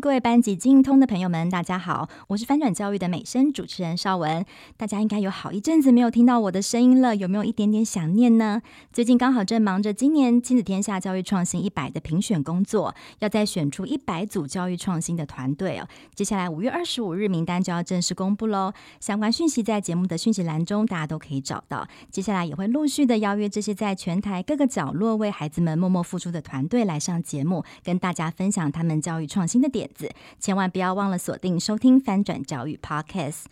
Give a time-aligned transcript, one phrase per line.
[0.00, 4.44] 各位班级经营通的朋友们，大家好，我是翻转教育的美声主持人邵文。
[4.76, 8.60] 大家应该有好一阵子没有听到我的声音了，有没有一点点想念呢？
[8.92, 15.88] 最近刚好正忙着今年亲子天下教育创新一百的评选工作，要再选出一百组教育创新的团队哦。
[16.14, 21.88] 接下来五月二十五日名单就要正式公布喽，相关讯息在节目的讯息栏中大家都可以找到。
[22.10, 33.44] 接下来也会陆续的邀约这些在全台各个角落为孩子们默默付出的团队来上节目，跟大家分享他们教育创新的点子，千万不要忘了锁定收听翻转教育 Podcast。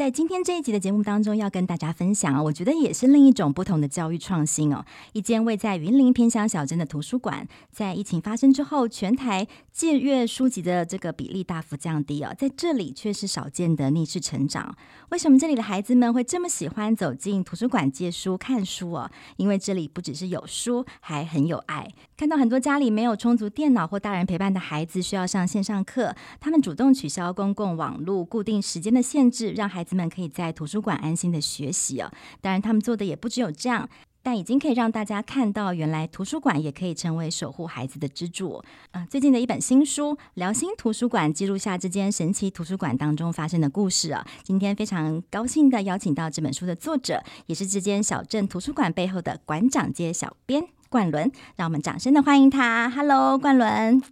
[0.00, 4.82] 在今天这一集的节目当中，要跟大家分享啊，我觉得也是另一种不同的教育创新哦。
[5.12, 14.74] 一间位在云林偏乡小镇的图书馆，在疫情发生之后，全台借阅书籍的这个比例大幅降低哦，在这里却是少见的逆势成长。
[15.10, 19.10] 为什么这里的孩子们会这么喜欢走进图书馆借书看书哦？
[19.36, 21.86] 因为这里不只是有书，还很有爱。
[22.16, 32.10] 看到很多家里没有充足电脑或大人陪伴的孩子需要上线上课，他们主动取消公共网络固定时间的限制，让孩子们可以在图书馆安心的学习哦。
[32.40, 33.88] 当然，他们做的也不只有这样，
[34.22, 38.62] 但已经可以让大家看到，原来图书馆也可以成为守护孩子的支柱。
[38.90, 44.26] 啊，最近的一本新书《辽心图书馆》记录下这间神奇图书馆当中发生的故事啊。
[44.42, 52.90] 今天非常高兴的邀请到这本书的作者，也是这间小镇图书馆背后的馆长兼小编冠伦，让我们掌声的欢迎他。
[52.90, 54.02] Hello，冠伦。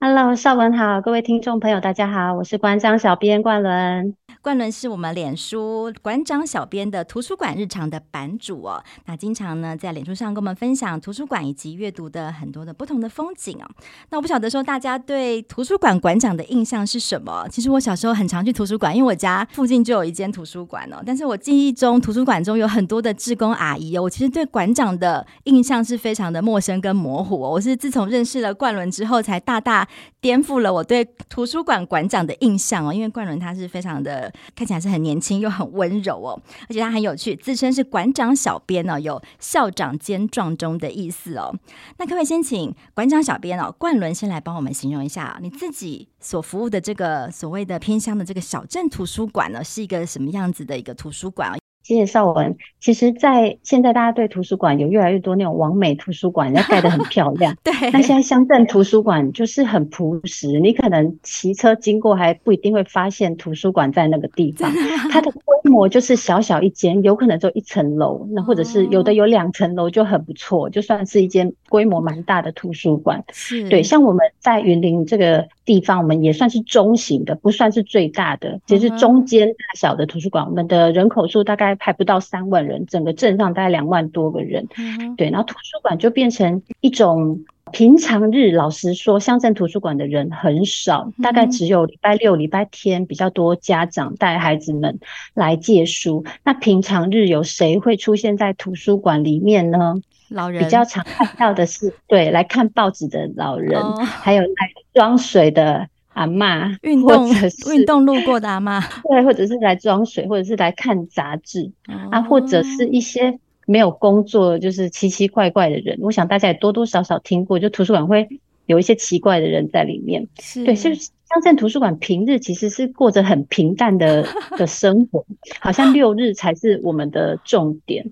[0.00, 4.14] Hello，绍雯好，各位听众朋友，大家好，我是馆长小编冠伦。
[4.40, 13.68] 冠伦是我们脸书馆长小编的图书馆日常的版主哦，那经常呢在脸书上跟我们分享图书馆以及阅读的很多的不同的风景哦。
[14.10, 17.48] 那我不晓得说大家对图书馆馆长的印象是什么？
[17.50, 21.02] 其实我小时候很常去图书馆，因为我家附近就有一间图书馆哦。
[21.04, 27.50] 但是我记忆中图书馆中有很多的志工阿姨哦，我其实对馆长的印象是非常的陌生跟模糊哦。
[27.50, 29.86] 我是自从认识了冠伦之后，才大大
[30.20, 32.94] 颠覆了我对图书馆馆长的印象哦。
[32.94, 34.27] 因为冠伦他是非常的。
[34.54, 41.54] 看起来是很年轻又很温柔哦，而且他很有趣，自称是馆长小编哦，有校长兼撞钟的意思哦。
[41.98, 51.88] 那可不可以先请馆长小编哦，冠伦先来帮我们形容一下你自己所服务的这个所谓的偏乡的这个小镇图书馆呢，是一个什么样子的一个图书馆啊？
[51.88, 52.54] 谢谢绍完。
[52.80, 57.56] 其实，在现在大家对图书馆有越来越多那种完美图书馆，要 盖得很漂亮。
[57.64, 57.72] 对。
[57.90, 64.70] 那现在乡镇图书馆就是很朴实，你可能骑车经过还不一定会发现图书馆在那个地方。
[65.10, 73.24] 它的规模就是小小一间，有可能就一层楼，那或者是有的有两层楼就很不错，就算是一间规模蛮大的图书馆。
[73.32, 73.68] 是。
[73.70, 80.44] 对，像我们在云林这个地方，我们也算是中型的，不算是最大的，只是中间大小的图书馆。
[80.44, 81.77] 我们的人口数大概。
[81.78, 87.40] 还不到三万人，整个镇上大概两万多个人，嗯，对，然后图书馆就变成一种
[87.72, 94.98] 平常日，老实说，乡镇图书馆的人很少，大概只有礼拜六、礼拜天比较多家长带孩子们
[95.34, 96.24] 来借书。
[96.44, 99.96] 那平常日有谁会出现在图书馆里面呢？
[100.30, 100.62] 老人。
[100.62, 104.48] 比较常看到的是，对，来看报纸的老人，哦，还有来
[104.94, 105.88] 装水的。
[106.18, 107.30] 阿妈，运动
[107.72, 115.96] 运动路过的阿妈， 对，或者是来装水，或者是来看杂志、哦、啊，或者是一些没有工作，就是奇奇怪怪的人。
[116.02, 118.26] 我想大家也多多少少听过，就图书馆会
[118.66, 120.26] 有一些奇怪的人在里面。
[120.40, 124.26] 是对，就是乡镇图书馆平日其实是过着很平淡的
[124.58, 125.24] 的生活，
[125.60, 128.04] 好像六日才是我们的重点。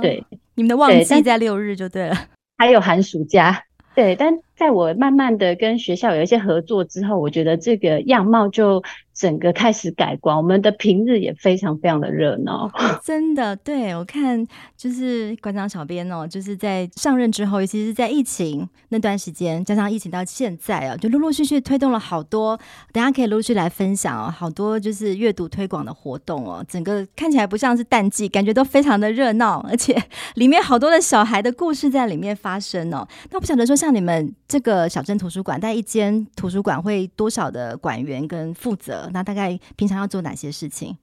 [0.00, 0.24] 对，
[0.56, 2.16] 你们的旺季在六日就对了，
[2.58, 3.62] 还有寒暑假。
[3.94, 8.82] 对，但在我慢慢的跟学校有一些合作之后，我觉得这个样貌就。
[9.14, 12.68] 整个开始改观，我们的平日也非常非常的热闹，
[13.04, 13.54] 真的。
[13.56, 14.44] 对，我看
[14.74, 22.58] 就是馆长小编哦，就是在上任之后，尤其是在疫情那段时间，加上疫情到现在啊，就陆陆续续推动了好多，
[22.90, 29.94] 等下可以陆续来分享哦，好多就是阅读推广的活动哦，整个看起来不像是淡季，感觉都非常的热闹，而且
[30.36, 33.06] 里面好多的小孩的故事在里面发生哦。
[33.30, 39.08] 那我不晓得说，像你们这个小镇图书馆，在一间图书馆会多少的馆员跟负责？
[39.10, 40.94] 那大概平常要做哪些事情？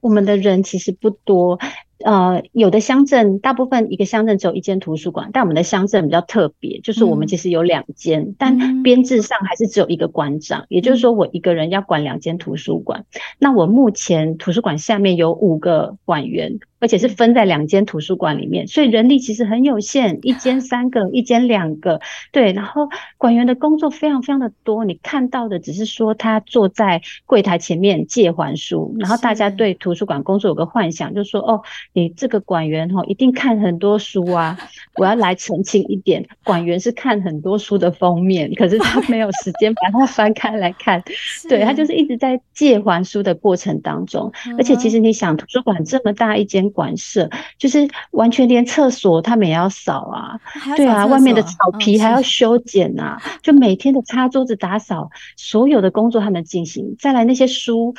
[0.00, 1.60] 我们的人其实不多，
[2.04, 13.06] 呃，有的乡镇大部分一个乡镇只有一间图书馆，但我们的乡镇比较特别，就是我们其实有两间，嗯，但编制上还是只有一个馆长，嗯，也就是说我一个人要管两间图书馆。
[13.38, 22.00] 那我目前图书馆下面有五个馆员，而且是分在两间图书馆里面，所以人力其实很有限，一间 三个，一间两个，
[22.32, 22.52] 对。
[22.52, 22.88] 然后
[23.18, 31.60] 馆员的工作非常非常的多，你看到的只是说他坐在柜台前面借还书，然后大家对图书馆工作有个幻想，就是说哦，
[31.92, 34.56] 你这个馆员哦一定看很多书啊。
[34.96, 41.02] 我要来澄清一点，馆员是看很多书的封面，可是他没有时间把它翻开来看，
[41.46, 46.69] 对，他就是一直在借还书的过程当中，而且其实你想图书馆这么大一间。
[46.70, 47.28] 馆舍
[47.58, 50.40] 就是完全连厕所他们也要扫啊，
[50.76, 56.96] 对啊，外面的草皮还要修剪啊，就每天的擦桌子、打扫，所有的工作他们进行。
[56.98, 57.94] 再来那些书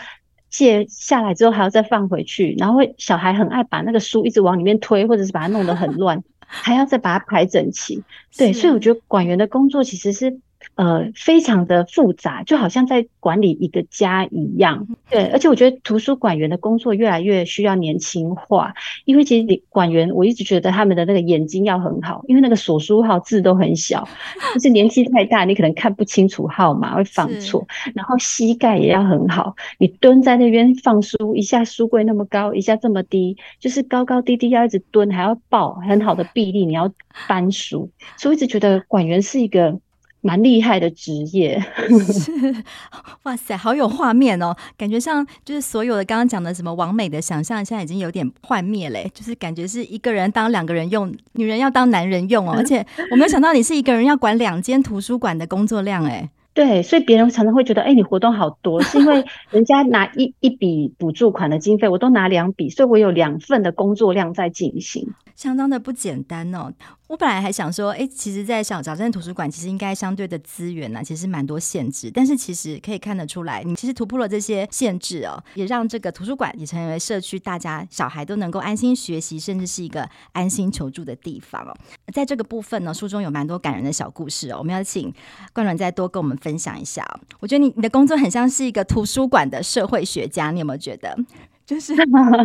[0.49, 8.03] 借下来之后还要再放回去，然后小孩很爱把那个书一直往里面推，或者是把它弄得很乱， 还要再把它排整齐。
[8.37, 10.39] 对，所以我觉得管员的工作其实是。
[10.81, 14.87] 呃，非常的复杂，就好像在管理一个家一样。
[15.11, 18.73] 对，而且我觉得图书馆员的工作越来越需要年轻化，
[19.05, 24.07] 因为其实馆员我一直觉得他们的那个眼睛要很好，因为那个索书号字都很小，
[24.55, 27.63] 就是年纪太大，你可能看不清楚号码会放错。
[27.93, 36.91] 然后膝盖也要很好，你蹲在那边放书，一下书柜那么高，一下这么低，就是高高低低要一直蹲，还要抱很好的臂力，你要
[37.27, 37.87] 搬书，
[38.17, 39.79] 所以我一直觉得馆员是一个。
[40.21, 41.59] 蛮厉害的职业，
[42.13, 42.31] 是。
[43.23, 66.71] 哇塞，好有画面哦，感觉像就是所有的刚刚讲的什么完美的想象，现在已经有点幻灭嘞，就是感觉是一个人当两个人用，女人要当男人用哦，而且我没有想到你是一个人要管两间图书馆的工作量哎， 对，所以别人常常会觉得，哎、欸，你活动好多， 是因为人家拿一一笔补助款的经费，我都拿两笔，所以我有两份的工作量在进行，相当的不简单哦。
[67.11, 72.09] 我本来还想说，哎，其实，在小小镇图书馆，其实应该相对的资源呢、其实蛮多限制。
[72.09, 81.75] 但是，其实可以看得出来，你其实突破了这些限制哦，也让这个图书馆也成为社区大家小孩都能够安心学习，甚至是一个安心求助的地方哦。
[82.13, 84.59] 在这个部分呢，书中有蛮多感人的小故事哦。
[84.59, 85.13] 我们要请
[85.51, 87.05] 冠伦再多跟我们分享一下。
[87.41, 91.17] 我觉得你你的工作很像是一个图书馆的社会学家，你有没有觉得？
[91.65, 91.95] 就是，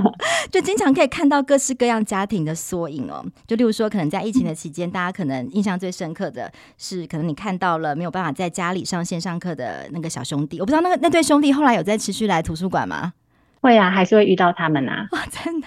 [0.52, 3.24] 就经常可以看到各式各样家庭的缩影哦。
[3.46, 10.60] 就例如说，可能在疫情的期间，大家可能印象最深刻的是，可能你看到了没有办法在家里上线上课的那个小兄弟。
[10.60, 13.14] 我不知道那个那对兄弟后来有在持续来图书馆吗？
[13.60, 15.08] 会啊，还是会遇到他们啊。
[15.10, 15.66] 哦，真的。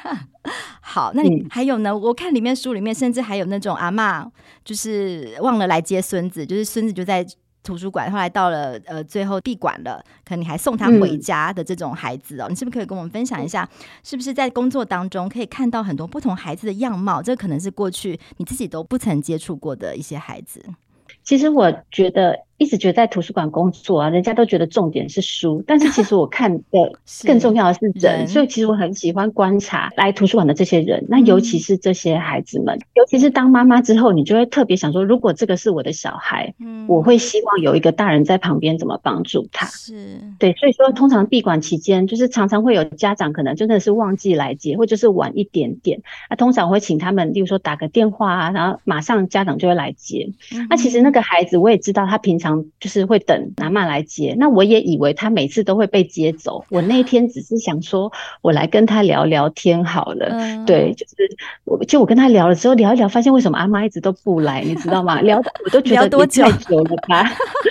[0.79, 1.97] 好，那你还有呢？
[1.97, 4.29] 我看里面书里面，甚至还有那种阿嬷，
[4.63, 7.25] 就是忘了来接孙子，就是孙子就在。
[7.61, 13.67] 图书馆后来到了呃，最后闭馆了，可能你还送他回家的这种孩子哦，嗯、你是不是可以跟我们分享一下？
[14.03, 17.21] 是不是在工作当中可以看到很多不同孩子的样貌？
[17.21, 20.63] 这可能是过去你自己都不曾接触过的一些孩子。
[21.29, 22.39] 其实我觉得。
[22.61, 26.91] 一直觉得在图书馆工作啊，人家都觉得重点是书，但是其实我看的
[27.25, 52.49] 更重要的是人，是所以其实我很喜欢观察来图书馆的这些人，那尤其是这些孩子们，嗯、尤其是当妈妈之后，你就会特别想说，如果这个是我的小孩，嗯，我会希望有一个大人在旁边怎么帮助他，是对，所以说通常闭馆期间，就是常常会有家长可能真的是忘记来接，或者是晚一点点，那通常我会请他们，例如说打个电话啊，然后马上家长就会来接，嗯、那其实那个孩子我也知道他平常。
[52.79, 56.63] 就是会等阿妈来接，那我也以为他每次都会被接走。
[56.69, 58.11] 我那天只是想说，
[58.41, 60.27] 我来跟他聊聊天好了。
[60.31, 61.15] 嗯、对，就是
[61.65, 65.19] 我就我跟他聊了之后，聊一聊，发现为什么阿妈一直都不来，你知道吗？
[65.21, 67.23] 聊我都觉得多久太久了吧？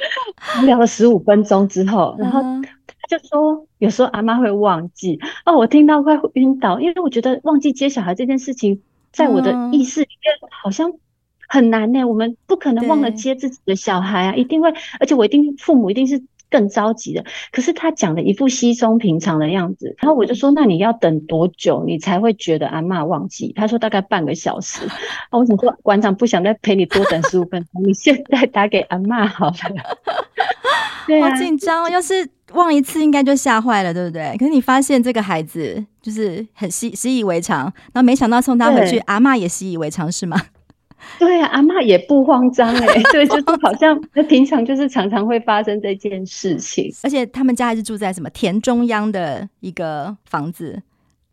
[0.64, 10.93] 聊了十五分钟之后，然后他就说，有时候阿妈会忘记哦，我听到快晕倒，因为我觉得忘记接小孩这件事情，在我的意识里面好像。
[11.49, 17.25] 很难呢、欸，我们不可能忘了接自己的小孩啊，一定会，而且我一定父母一定是更着急的。
[17.50, 23.52] 可是他讲的一副稀松平常的样子，然后我就说，那你要等多久你才会觉得阿嬷忘记？
[23.57, 24.81] 他说大概半个小时。
[25.33, 29.55] 我想说馆长不想再陪你多等十五分钟，你现在打给阿嬷好了。
[31.09, 34.37] 对啊，好紧张，要是忘一次应该就吓坏了，对不对？
[34.38, 37.62] 可是你发现这个孩子就是很习习以为常，
[37.95, 40.38] 然后没想到送他回去，阿嬷也习以为常，是吗？
[41.19, 50.83] 对啊，阿嬷也不慌张哎、欸， 对，就是好像平常就是常常会发生这件事情，而且他们家还是住在什么田中央的一个房子。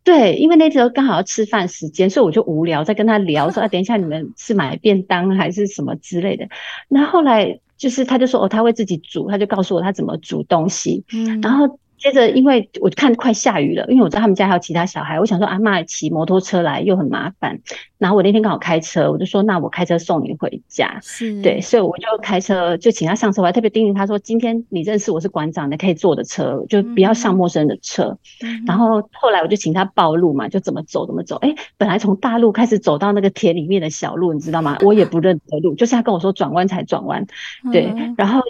[0.04, 6.46] 对，因为那时候刚好要吃饭时间，所以我就无聊在跟他聊说 啊，等一下你们是买便当还是什么之类的。
[6.88, 11.04] 那后来就是他就说哦，他会自己煮，他就告诉我他怎么煮东西。
[11.12, 17.58] 嗯，然后接着，因为我看快下雨了，因为我知道他们家还有其他小孩，我想说阿妈骑摩托车来又很麻烦。
[17.98, 20.98] 然后我那天刚好开车，我就说那我开车送你回家。
[21.00, 28.18] 是，对，所以我就开车就请他上车，我还特别叮咛他说，今天你认识我是馆长，你可以坐的车，就不要上陌生的车。
[28.42, 31.36] 嗯、然后后来我就请他报路嘛，就怎么走怎么走。
[31.36, 34.76] 哎，本来从大路开始走到那个田里面的小路，你知道吗？
[34.82, 37.26] 我也不认得路，就是他跟我说转弯才转弯。
[37.72, 38.42] 对，嗯、然后。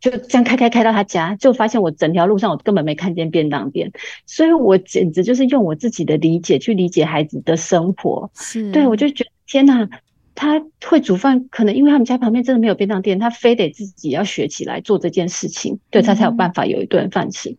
[0.00, 3.92] 就这样开开开到他家，就发现我整条路上我根本没看见便当店，
[4.24, 8.30] 所以我简直就是用我自己的理解去理解孩子的生活。
[8.34, 9.86] 是，对，我就觉得天哪，
[10.34, 17.50] 他会煮饭，可能因为他们家旁边真的没有便当店，他非得自己要学起来做这件事情，对，他才有办法有一顿饭吃。
[17.50, 17.56] 嗯、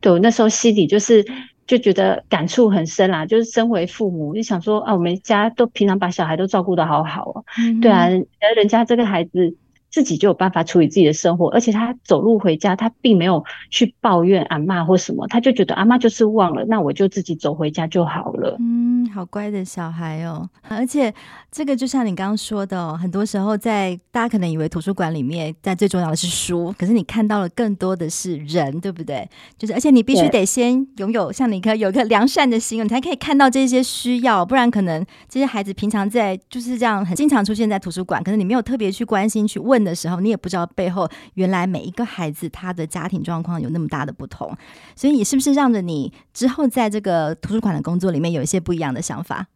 [0.00, 1.24] 对，我那时候心里就是
[1.68, 7.44] 就觉得感触很深啦，就是身为父母就想说啊，我们家都平常把小孩都照顾的好好哦、
[7.80, 9.56] 对啊，而人家这个孩子。
[9.94, 18.56] 自己就有办法处理自己的生活，而且他走路回家，他并没有去抱怨阿嬷或什么，他就觉得阿妈就是忘了，那我就自己走回家就好了。
[18.58, 20.48] 嗯，好乖的小孩哦。
[20.68, 21.12] 而且
[21.52, 29.28] 这个就像你刚刚说的哦，很多时候在大家可能以为图书馆里面在最重要的是书，可是你看到了更多的是人，对不对？
[29.56, 39.84] 就是而且你必须得先拥有像你一个有一个良善的心，你才可以看到这些需要，不然可能这些孩子平常在就是这样很经常出现在图书馆，可是你没有特别去关心去问。
[39.84, 44.56] 的时候，你也不知道背后原来每一个孩子他的家庭状况有那么大的不同，
[44.96, 49.46] 所以你是不是让着你之后在这个图书馆的工作里面有一些不一样的想法？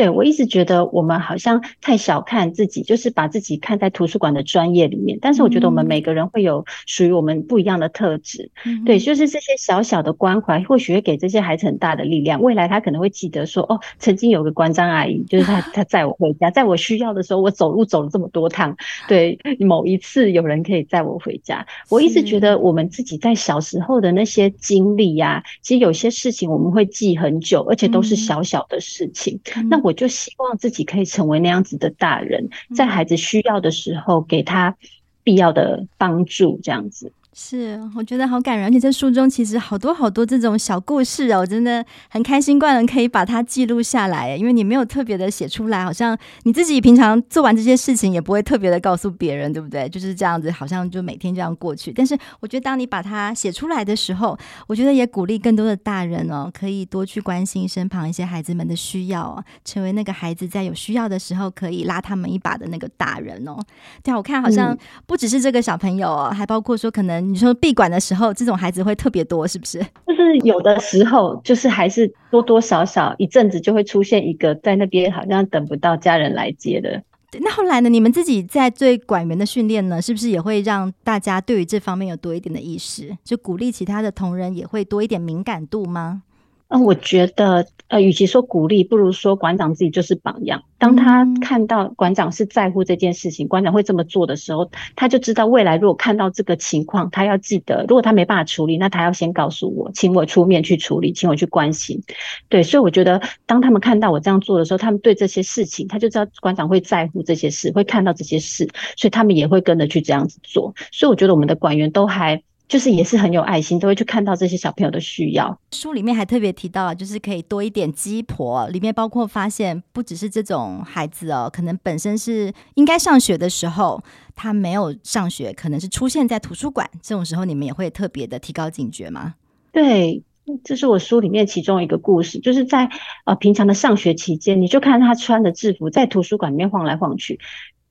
[0.00, 5.18] 对，我一直觉得我们好像太小看自己，就是把自己看在图书馆的专业里面。
[5.20, 8.50] 但是我觉得我们每个人会有属于我们不一样的特质。
[8.64, 12.40] 嗯、对，就是这些小小的关怀，或许会给这些孩子很大的力量。
[12.40, 18.74] 未来他可能会记得说：“哦，曾经有个关张阿姨，就是他， 他载我回家，在我需要的时候，我走路走了这么多趟。
[19.06, 21.66] 对，某一次有人可以载我回家。
[21.90, 29.38] 我一直觉得我们自己在小时候的那些经历呀、啊，其实有些事情我们会记很久，而且都是小小的事情。
[29.56, 29.89] 嗯、那我。
[29.90, 34.76] 我就希望自己可以成为那样子的大人，在孩子需要的时候给他
[35.24, 37.12] 必要的帮助，这样子。
[37.32, 49.88] 是，我觉得好感人，而且这书中其实好多好多这种小故事哦，我真的很开心，冠伦可以把它记录下来，因为你没有特别的写出来，好像你自己平常做完这些事情也不会特别的告诉别人，对不对？
[49.88, 51.92] 就是这样子，好像就每天这样过去。
[51.92, 63.56] 但是我觉得当你把它写出来的时候，我觉得也鼓励更多的大人哦，可以多去关心身旁一些孩子们的需要哦，成为那个孩子在有需要的时候可以拉他们一把的那个大人哦。
[64.02, 67.19] 对啊，我看好像不只是这个小朋友哦，还包括说可能。
[67.20, 69.78] 你说闭馆的时候，这种孩子会特别多，是不是？
[70.06, 77.02] 就是有的时候，就是还是多多少少一阵子就会出现一个在那边好像等不到家人来接的。
[77.40, 77.88] 那后来呢？
[77.88, 83.16] 你们自己在对管员的训练呢，是不是也会让大家对于这方面有多一点的意识？
[83.22, 86.22] 就鼓励其他的同仁也会多一点敏感度吗？
[86.70, 90.62] 嗯，我觉得，呃，与其说鼓励，不如说馆长自己就是榜样。
[90.78, 102.00] 当他看到馆长是在乎这件事情，馆长会这么做的时候，他就知道未来如果看到这个情况，他要记得，如果他没办法处理，那他要先告诉我，请我出面去处理，请我去关心。
[102.48, 110.72] 对，所以我觉得，当他们看到我这样做的时候，他们对这些事情，他就知道馆长会在乎这些事，会看到这些事，所以他们也会跟着去这样子做。
[110.92, 112.40] 所以我觉得我们的馆员都还。
[112.70, 115.58] 就是也是很有爱心，都会去看到这些小朋友的需要。
[115.72, 124.00] 书里面还特别提到啊，就是可以多一点鸡婆，里面包括发现不只是这种孩子哦，可能本身是应该上学的时候，
[124.36, 129.34] 他没有上学，可能是出现在图书馆这种时候，你们也会特别的提高警觉吗？
[129.72, 130.22] 对，
[130.62, 132.88] 这是我书里面其中一个故事，就是在
[133.24, 137.40] 呃平常的上学期间，你就看他穿着制服在图书馆里面晃来晃去。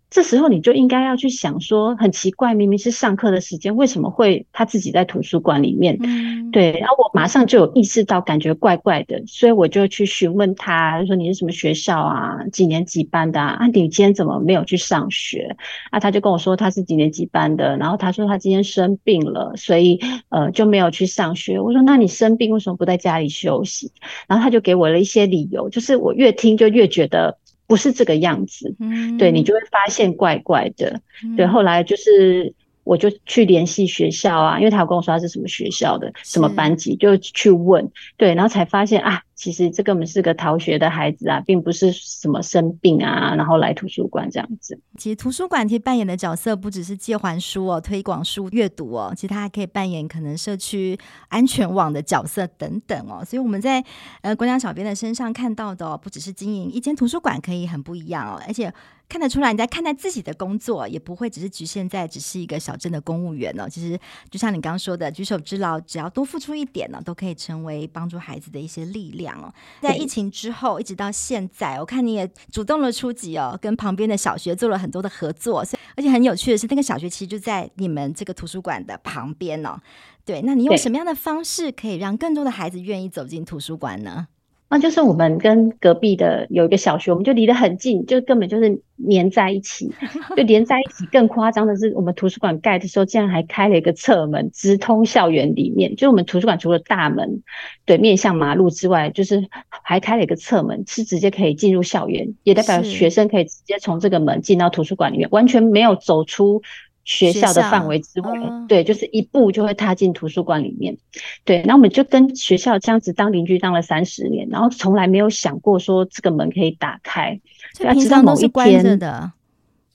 [0.09, 5.97] 这时候你就应该要去想说，很奇怪，明明是上课的时间，为什么会他自己在图书馆里面？
[6.01, 6.71] 嗯，对。
[6.79, 12.43] 然后我马上就有意识到，感觉怪怪的，所以我就去询问他，说你是什么学校啊？
[12.51, 13.57] 几年级班的啊？
[13.59, 15.55] 啊，你今天怎么没有去上学？
[15.91, 19.99] 啊，他就跟我说他是几年级班的，然后他说他今天生病了，所以
[20.29, 21.59] 呃就没有去上学。
[21.59, 23.91] 我说那你生病为什么不在家里休息？
[24.27, 27.37] 然后他就给我了一些理由，就是我越听就越觉得。
[27.69, 31.45] 不是这个样子，嗯，对，你就会发现怪怪的，嗯，对。
[31.45, 32.51] 后来就是
[32.83, 44.77] 我就去联系学校啊，因为他有跟我说他是什么学校的，什么班级，就去问，对，然后才发现啊，其实这个我们是个逃学的孩子啊，并不是什么生病啊，然后来图书馆这样子。
[44.97, 53.23] 其实图书馆其实扮演的角色不只是借还书哦，推广书阅读哦，其实它还可以扮演可能社区安全网的角色等等哦。
[53.23, 53.81] 所以我们在
[54.23, 58.73] 呃国家小编的身上看到的哦，不只是经营一间图书馆可以很不一样哦，而且。
[59.09, 63.67] 看得出来，你在看待自己的工作，也不会只是局限在只是一个小镇的公务员呢。
[63.67, 69.53] 其实，就像你刚刚说的，举手之劳，只要多付出一点呢，都可以成为帮助孩子的一些力量哦。
[69.81, 75.63] 在疫情之后，一直到现在，我看你也主动的出击哦，跟旁边的小学做了很多的合作。
[75.65, 79.79] 所以而且很有趣的是，那个小学其实就在你们这个图书馆的旁边哦。
[80.25, 84.27] 对，那你用什么样的方式可以让更多的孩子愿意走进图书馆呢？
[84.69, 89.91] 那就是我们跟隔壁的有一个小学，我们就离得很近，就根本就是黏在一起，
[90.37, 91.07] 就连在一起。
[91.11, 95.95] 更夸张的是，我们图书馆盖的时候，竟然还开了一个侧门，直通校园里面。
[95.95, 97.41] 就我们图书馆除了大门
[97.85, 106.61] 对面向马路之外，就是还开了一个侧门，是直接可以进入校园，也代表学生可以直接从这个门进到图书馆里面，完全没有走出。
[107.09, 110.95] 学校的范围之外，哦，对，就是一步就会踏进图书馆里面。
[111.43, 117.39] 对，那我们就跟学校这样子当邻居当了三十年，然后从来没有想过说这个门可以打开。
[117.79, 119.31] 要知道某一天的，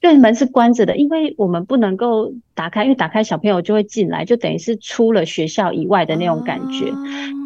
[0.04, 6.90] 对，门是关着的，因为我们不能够打开，因为打开小朋友就会进来，就等于是出了学校以外的那种感觉。
[6.90, 6.96] 哦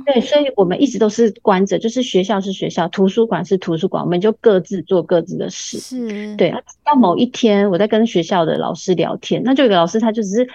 [0.04, 5.78] 对，所以我们一直都是关着，就是学校是学校，图书馆是图书馆，我们就各自做各自的事。
[5.78, 6.52] 是，对。
[6.84, 10.48] 到某一天，我在跟学校的老师聊天，那就有个老师，他就只是。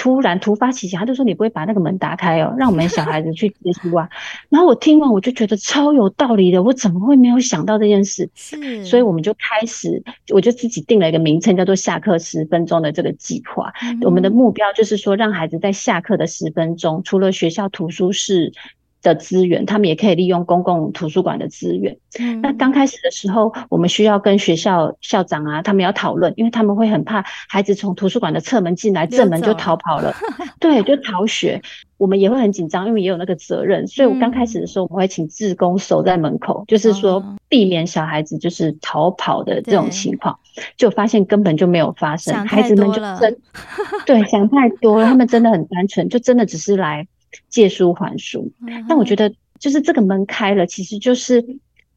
[0.00, 4.08] 突然突发奇想，他就说：“你不会把那个门打开哦， 让我们小孩子去借书啊？”
[4.48, 6.62] 然后我听完，我就觉得超有道理的。
[6.62, 8.30] 我怎么会没有想到这件事？
[8.34, 10.02] 是，所以我们就开始，
[10.32, 13.70] 我就自己定了一个名称，叫做“下课十分钟”的这个计划。
[13.82, 14.00] 嗯。
[14.00, 18.54] 我们的目标就是说，让孩子在下课的十分钟，除了学校图书室。
[19.02, 21.96] 的资源，他们也可以利用公共图书馆的资源。
[22.18, 30.14] 嗯，那刚开始的时候，我们需要跟学校校长啊，他们要讨论，因为他们会很怕孩子从图书馆的侧门进来，正门就逃跑了，
[30.60, 31.60] 对，就逃学。
[31.96, 33.86] 我们也会很紧张，因为也有那个责任。
[33.86, 40.38] 所以我刚开始的时候，我们会请志工守在门口，嗯，就是说避免小孩子就是逃跑的这种情况。
[40.76, 43.38] 就发现根本就没有发生，孩子们就真
[44.06, 47.06] 对想太多了，他们真的很单纯，就真的只是来。
[47.48, 48.52] 借书还书，
[48.88, 51.44] 但我觉得就是这个门开了，其实就是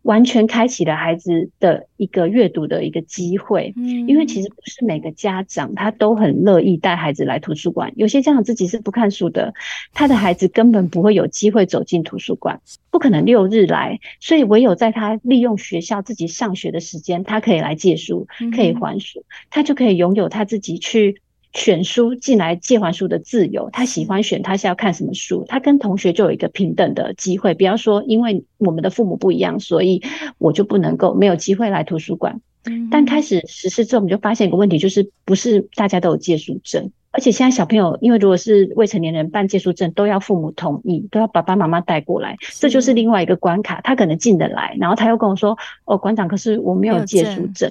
[0.04, 3.74] 完全开启了孩子的一个阅读的一个机会。
[3.78, 9.54] 嗯，因为其实不是每个家长他都很乐意带孩子来图书馆，有些家长自己是不看书的，
[9.94, 12.60] 他的孩子根本不会有机会走进图书馆，
[12.92, 21.22] 不可能六日来，所以唯有在他利用学校自己上学的时间，他可以来借书，可以还书，他就可以拥有他自己去。
[21.54, 27.54] 选书进来借还书的自由，他喜欢选，他是要看什么书，他跟同学就有一个平等的机会。
[27.54, 30.02] 不要说，因为我们的父母不一样，所以
[30.40, 32.42] 我就不能够没有机会来图书馆。
[32.90, 43.82] 但开始实施之后，我们就发现一个问题，就是不是大家都有借书证，而且现在小朋友，因为如果是未成年人办借书证，都要父母同意，都要爸爸妈妈带过来，这就是另外一个关卡。
[43.84, 47.70] 他可能进得来，然后他又跟我说：“哦，馆长，可是我没有借书证。”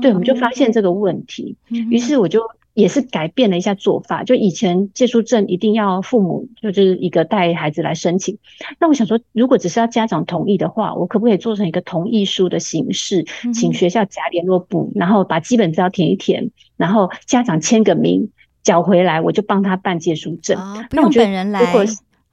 [0.00, 1.56] 对，我们就发现这个问题，
[1.90, 2.42] 于是我就。
[2.76, 8.36] 也是改变了一下做法，就以前借书证一定要父母就是一个带孩子来申请，
[8.78, 18.28] 那我想说，如果只是要家长同意的话，我可不可以做成一个同意书的形式，请学校夹联络簿，然后把基本资料填一填，然后家长签个名，
[18.62, 20.58] 缴回来，我就帮他办借书证。
[20.58, 21.82] 哦，不用本人来，如果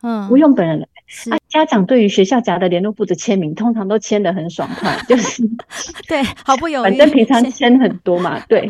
[0.02, 0.88] 嗯，不用本人来，
[1.32, 5.50] 啊，家长对于学校夹的联络簿的签名，通常都签的很爽快，就是
[6.06, 8.70] 对，毫不犹豫，反正平常签很多嘛，对。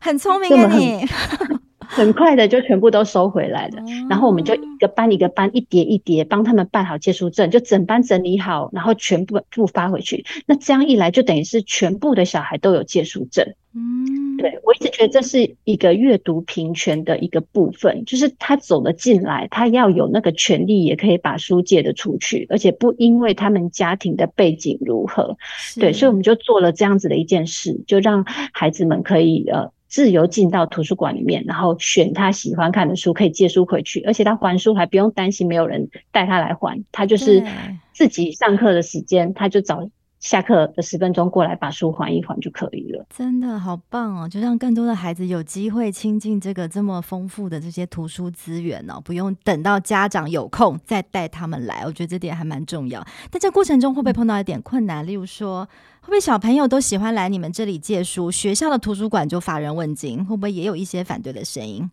[0.00, 1.04] 很聪明啊你，
[1.78, 3.82] 很快的就全部都收回来了。
[4.08, 10.24] 然后我们就一个班一个班一叠一叠帮他们办好借书证，就整班整理好，然后全部不发回去。
[10.46, 13.54] 那这样一来，就等于是全部的小孩都有借书证。
[13.72, 25.36] 嗯，对，我一直觉得这是一个阅读平权的一个部分，就是他走了进来，他要有那个权利，也可以把书借的出去，而且不因为他们家庭的背景如何。
[25.76, 29.70] 对，所以我们就做了这样子的一件事，就让孩子们可以呃。
[29.90, 37.44] 自由进到图书馆里面，然后选他喜欢看的书，可以借书回去，而且他还书还不用担心没有人带他来还，他就是
[37.92, 43.04] 自己上课的时间，他就找下课的十分钟过来把书还一还就可以了。
[43.08, 44.28] 真的好棒哦！
[44.28, 53.04] 就让更多的孩子有机会亲近这个这么丰富的这些图书资源哦，不用等到家长有空再带他们来，我觉得这点还蛮重要。
[53.28, 55.04] 但这过程中会不会碰到一点困难？
[55.04, 55.68] 例如说。
[56.10, 58.32] 会不会小朋友都喜欢来你们这里借书？
[58.32, 61.88] 学校的图书馆就乏人问津，会不会也有一些反对的声音？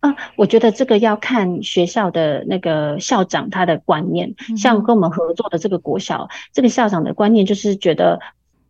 [0.00, 8.18] 啊，我觉得这个要看学校的那个校长他的观念，像跟我们合作的这个国小，这个校长的观念就是觉得。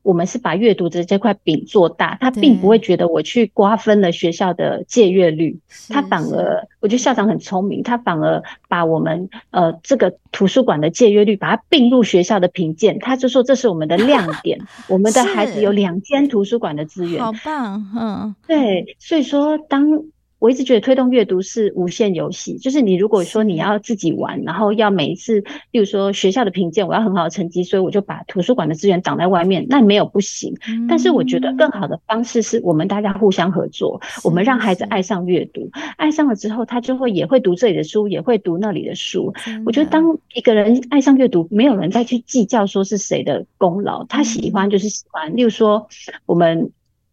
[0.02, 5.58] 我们是把阅读的这块饼做大，他并不会觉得我去瓜分了学校的借阅率，
[5.88, 14.58] 他反而，我觉得校长很聪明，他反而把我们呃这个图书馆的借阅率把它并入学校的评鉴，他就说这是我们的亮 点，
[14.88, 20.04] 我们的孩子有两间图书馆的资源，好棒，嗯，对，所以说当。
[20.40, 30.54] 我一直觉得推动阅读是无限游戏，就是你如果说你要自己玩，然后要每一次，例如说学校的评鉴，我要很好的成绩，所以我就把图书馆的资源挡在外面，那没有不行。
[30.88, 39.34] 但是我觉得更好的方式是我们大家互相合作，我们让孩子爱上阅读，爱上了之后，他就会也会读这里的书，也会读那里的书。
[39.66, 45.36] 我觉得当一个人爱上阅读，没有人再去计较说是谁的功劳，他喜欢就是喜欢。
[45.36, 45.86] 例如说
[46.24, 46.72] 我们。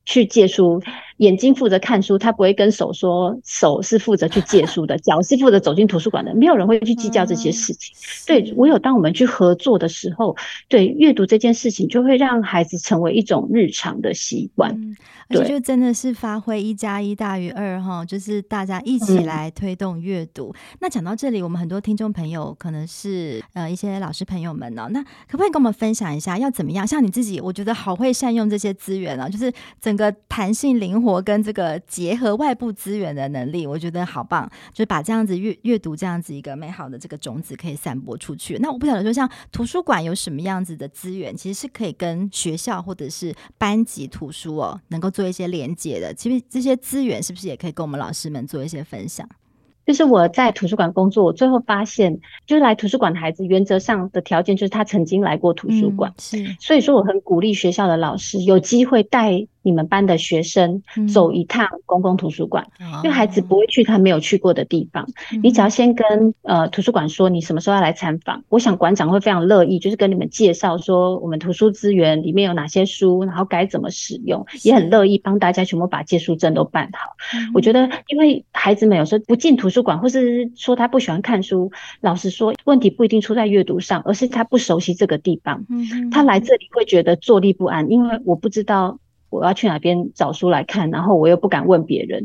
[0.09, 0.81] 去借书，
[1.17, 7.95] 眼睛负责看书，他不会跟手说手是负责去借书的， 脚是负责走进图书馆的，没有人会去计较这些事情。
[7.95, 10.35] 嗯、对，唯有当我们去合作的时候，
[10.67, 14.71] 对阅读这件事情就会让孩子成为一种日常的习惯。
[14.71, 14.95] 嗯
[15.29, 20.55] 而且就真的是发挥一加一大于二哈，就是大家一起来推动阅读。
[20.55, 26.87] 嗯、那讲到这里，我们很多听众朋友可能是呃一些老师朋友们呢、喔，那可不可以跟我们分享一下要怎么样？
[26.87, 29.51] 像你自己，我觉得好会善用这些资源啊，就是
[29.81, 34.49] 整个弹性灵活跟这个结合外部资源的能力，我觉得好棒。
[34.71, 38.57] 就是把这样子阅阅读这样子一个美好的这个种子可以散播出去。
[38.59, 45.07] 那我不晓得说，像图书馆有什么样子的资源，其实是可以跟学校或者是班级图书哦、喔，能够。
[45.17, 49.27] 做一些连接的，其实这些资源是不是也可以跟我们老师们做一些分享？
[49.83, 59.47] 就是我在图书馆工作，我最后发现，就是来图书馆的孩子，原则上的条件就是他曾经来过图书馆，嗯、是，所以说我很鼓励学校的老师有机会带。
[59.67, 60.81] 你们班的学生
[61.13, 65.05] 走一趟公共图书馆，嗯，因为孩子不会去他没有去过的地方。
[65.33, 77.11] 嗯、你只要先跟呃图书馆说你什么时候要来参访，我想馆长会非常乐意，就是跟你们介绍说我们图书资源里面有哪些书，然后该怎么使用，也很乐意帮大家全部把借书证都办好。
[77.53, 85.65] 我觉得，因为孩子们有时候不进图书馆，或是说他不喜欢看书，老实说，问题不一定出在阅读上，而是他不熟悉这个地方。
[86.09, 88.97] 他来这里会觉得坐立不安，因为我不知道。
[89.29, 92.23] 我要去哪边找书来看，然后我又不敢问别人。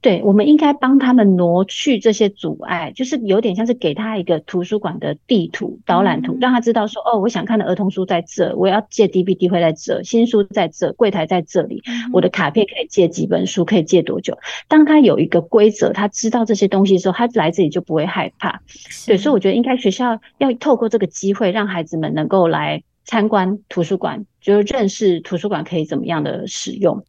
[0.00, 11.82] 对，我们应该帮他们挪去这些阻碍，就是有点像是给他一个图书馆的地图、导览图，让他知道说，哦，我想看的儿童书在这，我要借 DVD 会在这，新书在这，柜台在这里，
[12.12, 14.38] 我的卡片可以借几本书，可以借多久？
[14.68, 18.62] 当他有一个规则，他知道这些东西的时候，他来这里就不会害怕。
[19.04, 22.84] 对，所以我觉得应该学校要透过这个机会，让孩子们能够来。
[23.10, 27.04] 参观图书馆，就是认识图书馆可以怎么样的使用。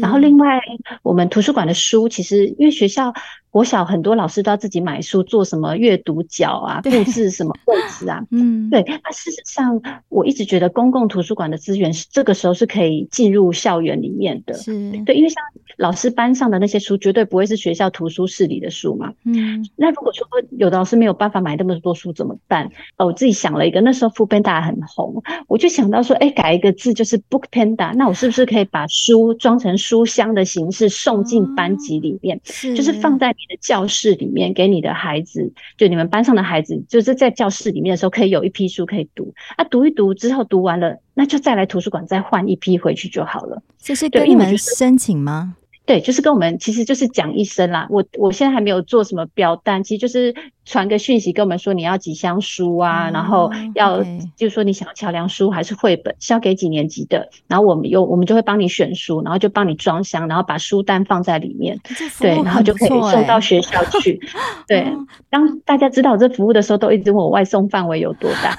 [0.00, 0.60] 然后另外，
[1.02, 3.12] 我们图书馆的书，其实因为学校。
[3.54, 8.20] 国小很多老师都要自己买书，做什么阅读角啊，布置什么位置啊？
[8.32, 8.82] 嗯，对。
[8.82, 14.54] 那事实上，我一直觉得公共图书馆的资源是这个时候是可以进入校园里面的。
[14.54, 14.72] 是，
[15.06, 15.40] 对，因为像
[15.76, 19.12] 老师班上的那些书，绝对不会是学校图书室里的书嘛。
[19.22, 19.64] 嗯。
[19.76, 20.26] 那如果说
[20.58, 22.68] 有的老师没有办法买那么多书怎么办？
[22.96, 32.40] 哦，我自己想了一个，那时候 Foodpanda 很红，我就想到说，哎，改一个字就是 Book Panda，那我是不是可以把书装成书箱的形式送进班级里面？
[32.44, 33.34] 是，就是放在你。
[33.48, 43.62] 的教室里面给你的孩子，就你们班上的孩子，就是在教室里面的时候，可以有一批书可以读啊，读一读之后读完了，那就再来图书馆再换一批回去就好了。
[43.78, 45.56] 这是跟你们申请吗？
[45.84, 47.86] 对，就是跟我们，其实就是讲一声啦。
[47.90, 50.34] 我我现在还没有做什么表单，其实就是。
[50.64, 54.02] 传个讯息跟我们说你要几箱书啊，嗯、然后要、
[54.36, 61.78] 就是说你想要桥梁书还是绘本，是要给几年级的，然后我们有我们就会帮你选书，然后就帮你装箱，然后把书单放在里面，
[62.18, 64.20] 对，然后就可以送到学校去。
[64.66, 64.90] 对，
[65.28, 68.56] 当大家知道这服务的时候，都一直问我外送范围有多大，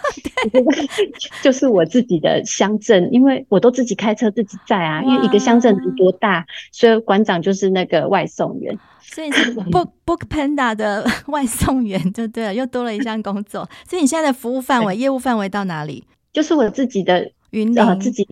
[1.41, 8.77] 就是我自己的乡镇，因为我都自己开车自己载啊，因为一个乡镇能多大，所以馆长就是那个外送员。
[9.13, 13.69] 所以是 Book Book Panda 的 外送员就对了，又多了一项工作。
[13.87, 16.03] 所以你现在的服务范围、业务范围到哪里？
[16.33, 18.27] 就是我自己的云林、呃，自己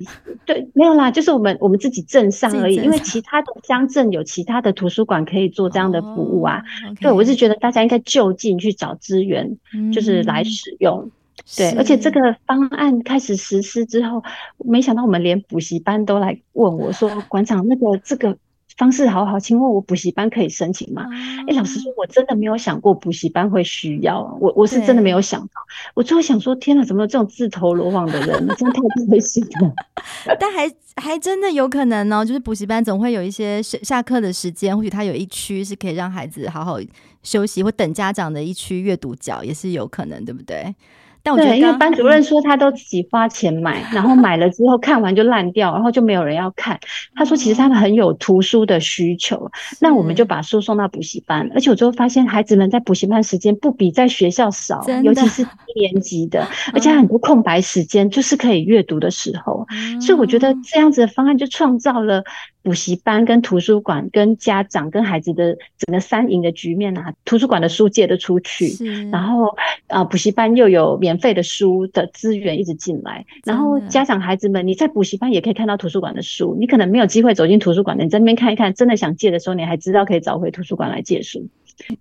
[0.46, 2.76] 对，没有啦，就是我们我们自己镇上而已。
[2.76, 6.62] 因为其他的乡镇有其他的图书馆可以做这样的服务啊。
[6.86, 6.98] Oh.
[7.00, 9.58] 对，我是觉得大家应该就近去找资源，
[9.94, 11.00] 就是来使用。
[11.06, 11.12] 嗯、
[11.56, 14.22] 对，而且这个方案开始实施之后，
[14.58, 18.38] 没想到我们连补习班都来问我说：“馆长，那个这个。”
[18.78, 21.04] 方式好好，请问我补习班可以申请吗？
[21.48, 25.54] 哎、嗯，老实说，我真的没有想过补习班会需要，我我是真的没有想到。
[25.94, 28.48] 我最后想说，天哪，怎么有这种自投罗网的人？
[28.58, 29.74] 真的太不会信了。
[30.40, 36.80] 但还还真的有可能哦，就是补习班总会有一些下课的时间，或许他有一区是可以让孩子好好
[37.22, 40.76] 休息或等家长的一区阅读角，也是有可能，对不对？
[41.24, 46.78] 但我觉得，因为班主任说他都自己花钱买，嗯、然后买了之后看完就烂掉，然后就没有人要看。
[47.16, 51.50] 他说其实他们很有图书的需求，那我们就把书送到补习班。
[51.54, 59.66] 而且我最后发现，孩子们在补习班时间不比在学校少，尤其是低年级的， 而且很多空白时间就是可以阅读的时候。
[59.70, 62.24] 嗯、所以我觉得这样子的方案就创造了。
[62.64, 68.74] 补习班跟图书馆跟家长跟孩子的整个三赢的局面啊，图书馆的书借得出去，
[69.12, 69.54] 然后
[69.88, 81.48] 啊补习班又有免费的书的资源一直进来，然后家长孩子们你在补习班也可以看到图书馆的书，你可能没有机会走进图书馆的，你在那边看一看，真的想借的时候，你还知道可以找回图书馆来借书。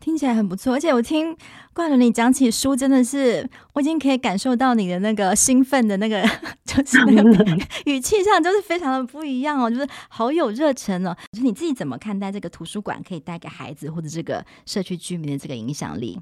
[0.00, 1.34] 听起来很不错，而且我听
[1.72, 6.22] 冠伦你讲起书，真的是我已经可以感受到你的那个兴奋的那个，
[6.66, 7.44] 就是那个
[7.86, 11.16] 语气上就是非常的不一样哦，就是好有热忱哦。
[11.32, 16.20] 就是你自己怎么看待这个图书馆可以带给孩子或者这个社区居民的这个影响力？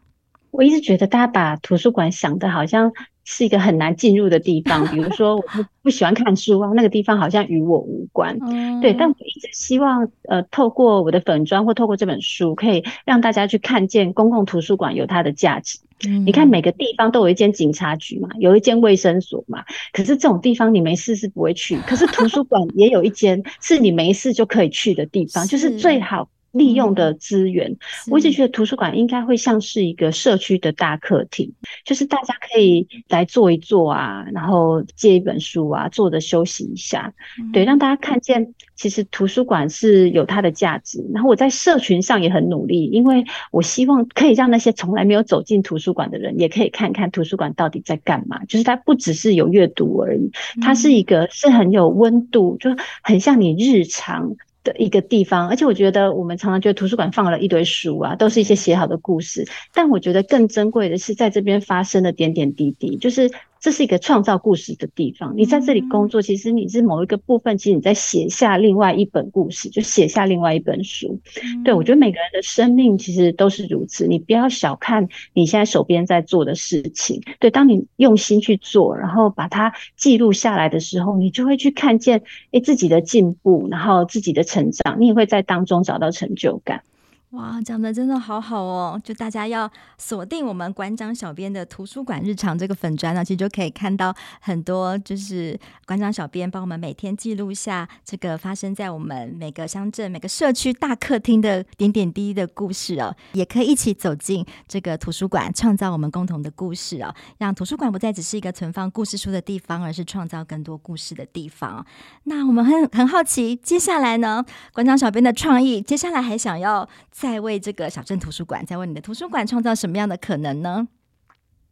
[0.51, 2.93] 我一直觉得大家把图书馆想的好像
[3.25, 5.43] 是一个很难进入的地方，比如 说我
[5.83, 8.39] 不喜欢看书啊，那个地方好像与我无关。
[8.81, 15.79] 对，但我一直希望呃，透过我的粉砖或透过这本书，可以让大家去看见公共图书馆有它的价值。
[16.25, 26.29] 你看每个地方都有一间警察局嘛，有一间卫生所嘛，可是这种地方你没事是不会去，可是图书馆也有一间是你没事就可以去的地方，就是最好。
[26.53, 27.79] 利用的资源，嗯、
[28.11, 31.53] 我一直觉得图书馆应该会像是一个社区的大客厅，
[31.85, 41.05] 就是大家可以来坐一坐啊，然后借一本书啊，坐着休息一下，嗯、对，让大家看见其实图书馆是有它的价值。
[41.15, 48.45] 然后我在社群上也很努力，因为我希望可以让那些从来没有走进图书馆的人，也可以看看图书馆到底在干嘛。
[48.47, 52.71] 就是它不只是有阅读而已，它是一个是很有温度，就
[53.03, 54.35] 很像你日常。
[54.65, 63.31] 的一个地方，而且我觉得我们常常觉得图书馆放了一堆书啊，都是一些写好的故事，但我觉得更珍贵的是在这边发生的点点滴滴，就是。
[63.61, 65.35] 这是一个创造故事的地方。
[65.37, 71.21] 你在这里工作，其实你是某一个部分，其实你在写下另外一本故事，就写下另外一本书。
[71.63, 74.07] 对，我觉得每个人的生命其实都是如此。
[74.07, 77.21] 你不要小看你现在手边在做的事情。
[77.39, 86.83] 对，当你用心去做，然后把它记录下来的时候，你就会去看见诶自己的进步，然后自己的成长，你也会在当中找到成就感。
[87.31, 89.01] 哇，讲的真的好好哦！
[89.05, 103.15] 就大家要锁定我们馆长小编的图书馆日常这个粉砖呢，其实就可以看到很多，就是馆长小编帮我们每天记录下这个发生在我们每个乡镇、每个社区大客厅的点点滴滴的故事哦。
[103.35, 111.87] 也可以一起走进这个图书馆，创造我们共同的故事哦，让图书馆不再只是一个存放故事书的地方，而是创造更多故事的地方。
[112.25, 116.89] 那我们很很好奇，接下来呢，馆长小编的创意，接下来还想要。
[117.21, 120.89] 再为这个小镇图书馆，在为你的图书馆创造什么样的可能呢？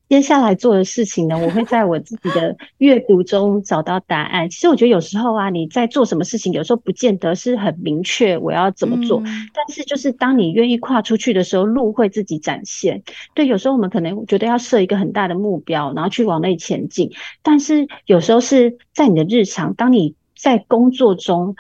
[0.07, 4.51] 接下来做的事情呢，我会在我自己的阅读中找到答案。
[4.51, 13.03] 其实我觉得有时候啊，你在做什么事情，有时候不见得是很明确我要怎么做，嗯、但是就是当你愿意跨出去的时候，路会自己展现。
[13.33, 17.11] 对，有时候我们可能觉得要设一个很大的目标，然后去往内前进，
[17.43, 21.57] 但是有时候是在你的日常，当你在工作中。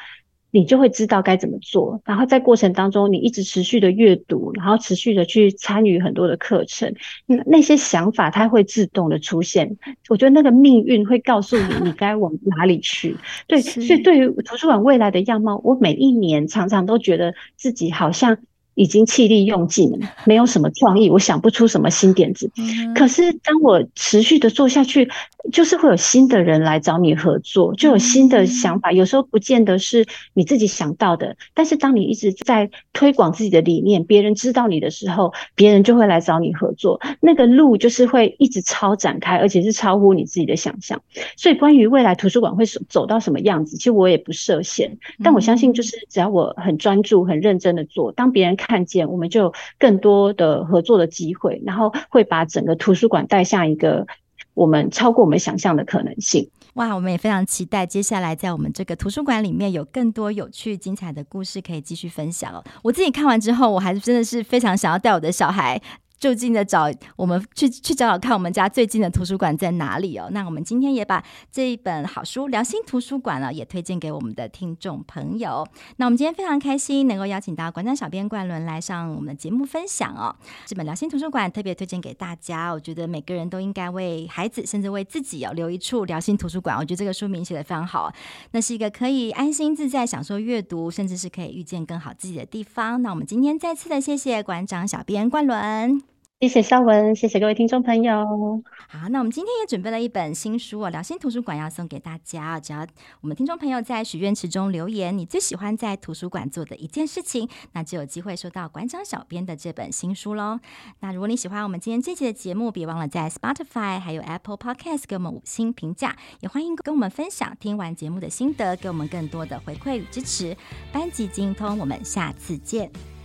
[0.51, 6.95] 你就会知道该怎么做，然后在过程当中，你一直持续的阅读，然后持续的去参与很多的课程，
[7.27, 9.77] 那那些想法它会自动的出现。
[10.09, 13.17] 我觉得那个命运会告诉你你该往哪里去。
[13.47, 18.39] 对，所以对于图书馆未来的样貌，我每一年常常都觉得自己好像。
[18.79, 22.49] 已经气力用尽了，没有什么创意，我想不出什么新点子。
[22.95, 25.11] 可是当我持续的做下去，
[25.51, 28.93] 就是会有新的人来找你合作，就有新的想法。
[28.93, 37.01] 有时候不见得是你自己想到的，但是当你一直在推广自己的理念，别人知道你的时候，别人就会来找你合作。
[37.21, 41.03] 那个路就是会一直超展开，而且是超乎你自己的想象。
[41.37, 44.97] 所以关于未来图书馆会走到什么样子，其实我也不设限。
[45.25, 48.68] 但我相信，就是只要我很专注、很认真的做，当别人看。
[48.69, 54.07] 看见，我们就更多的合作的机会，然后会把整个图书馆带向一个
[54.55, 56.49] 我们超过我们想象的可能性。
[56.75, 62.63] 哇，我们也非常期待接下来在我们这个图书馆里面有更多有趣精彩的故事可以继续分享哦。
[62.83, 65.81] 我自己看完之后，我还是真的是非常想要带我的小孩。
[66.19, 70.29] 就近的找我们去去找找看，我们家最近的图书馆在哪里哦。
[70.33, 75.67] 那我们今天也把这一本好书《良心图书馆》呢，也推荐给我们的听众朋友。
[75.97, 80.35] 那我们今天非常开心能够邀请到馆长小编冠伦来上我们的节目分享哦。
[80.67, 86.77] 这本《良心图书馆》特别推荐给大家，我觉得每个人都应该为孩子，甚至为自己哦留一处良心图书馆。
[86.77, 88.13] 我觉得这个书名写得非常好，
[88.53, 93.01] 那是一个可以安心自在享受阅读，甚至是可以遇见更好自己的地方。
[93.03, 96.08] 那我们今天再次的谢谢馆长小编冠伦。
[96.41, 98.63] 谢谢绍文，谢谢各位听众朋友。
[98.89, 102.61] 好，那我们今天也准备了一本新书哦，良心图书馆要送给大家。
[102.61, 102.87] 只要
[103.21, 110.61] 我们听众朋友在许愿池中留言，你最喜欢在图书馆做的一件事情，那就有机会收到馆长小编的这本新书喽。
[111.01, 120.57] 那如果你喜欢我们今天这期的节目，别忘了在 Spotify 还有 Apple Podcast 给我们五星评价，也欢迎跟我们分享听完节目的心得，给我们更多的回馈与支持。
[120.93, 123.18] 班级精通，我们下次见。